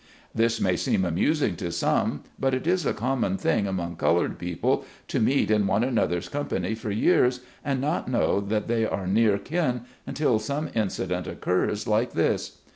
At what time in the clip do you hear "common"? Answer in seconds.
2.95-3.37